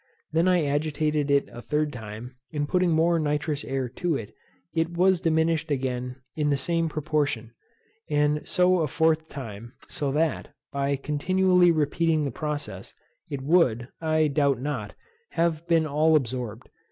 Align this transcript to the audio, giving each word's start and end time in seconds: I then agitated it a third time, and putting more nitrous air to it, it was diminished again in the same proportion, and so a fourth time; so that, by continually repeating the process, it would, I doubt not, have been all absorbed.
I 0.01 0.21
then 0.33 0.47
agitated 0.47 1.29
it 1.29 1.47
a 1.51 1.61
third 1.61 1.93
time, 1.93 2.35
and 2.51 2.67
putting 2.67 2.89
more 2.89 3.19
nitrous 3.19 3.63
air 3.63 3.87
to 3.87 4.15
it, 4.17 4.33
it 4.73 4.97
was 4.97 5.21
diminished 5.21 5.69
again 5.69 6.15
in 6.35 6.49
the 6.49 6.57
same 6.57 6.89
proportion, 6.89 7.53
and 8.09 8.41
so 8.43 8.79
a 8.79 8.87
fourth 8.87 9.29
time; 9.29 9.73
so 9.89 10.11
that, 10.13 10.55
by 10.73 10.95
continually 10.95 11.69
repeating 11.69 12.25
the 12.25 12.31
process, 12.31 12.95
it 13.29 13.43
would, 13.43 13.89
I 14.01 14.27
doubt 14.27 14.59
not, 14.59 14.95
have 15.33 15.67
been 15.67 15.85
all 15.85 16.15
absorbed. 16.15 16.67